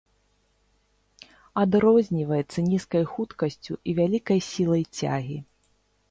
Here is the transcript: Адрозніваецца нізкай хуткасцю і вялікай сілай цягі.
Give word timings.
Адрозніваецца 1.63 2.59
нізкай 2.69 3.03
хуткасцю 3.11 3.73
і 3.91 3.95
вялікай 3.99 4.39
сілай 4.49 4.83
цягі. 5.01 5.37